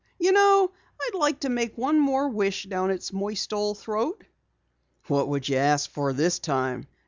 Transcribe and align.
You 0.17 0.31
know, 0.31 0.71
I'd 0.99 1.15
like 1.15 1.41
to 1.41 1.49
make 1.49 1.77
one 1.77 1.99
more 1.99 2.27
wish 2.27 2.63
down 2.63 2.89
its 2.89 3.13
moist 3.13 3.53
old 3.53 3.77
throat!" 3.77 4.23
"What 5.05 5.27
would 5.27 5.47
you 5.47 5.57
ask 5.57 5.91
for 5.91 6.11
this 6.11 6.39
time?" 6.39 6.87